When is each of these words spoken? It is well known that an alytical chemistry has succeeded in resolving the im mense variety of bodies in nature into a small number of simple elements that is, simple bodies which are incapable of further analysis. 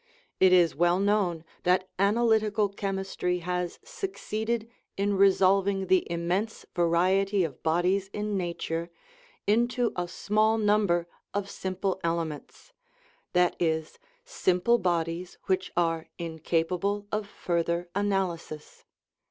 It 0.39 0.51
is 0.51 0.73
well 0.75 0.99
known 0.99 1.43
that 1.61 1.87
an 1.99 2.15
alytical 2.15 2.75
chemistry 2.75 3.37
has 3.45 3.77
succeeded 3.83 4.67
in 4.97 5.15
resolving 5.15 5.85
the 5.85 5.99
im 6.09 6.27
mense 6.27 6.65
variety 6.73 7.43
of 7.43 7.61
bodies 7.61 8.07
in 8.11 8.35
nature 8.35 8.89
into 9.45 9.91
a 9.95 10.07
small 10.07 10.57
number 10.57 11.05
of 11.35 11.51
simple 11.51 11.99
elements 12.03 12.73
that 13.33 13.55
is, 13.59 13.99
simple 14.25 14.79
bodies 14.79 15.37
which 15.43 15.71
are 15.77 16.09
incapable 16.17 17.05
of 17.11 17.27
further 17.27 17.87
analysis. 17.93 18.83